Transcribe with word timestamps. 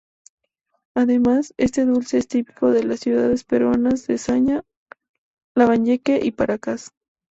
Además, 0.95 1.53
este 1.57 1.85
dulce 1.85 2.17
es 2.17 2.27
típico 2.27 2.73
en 2.73 2.89
las 2.89 3.01
ciudades 3.01 3.43
peruanas 3.43 4.07
de 4.07 4.17
Zaña, 4.17 4.63
Lambayeque 5.55 6.19
y 6.23 6.31
Paracas. 6.31 6.89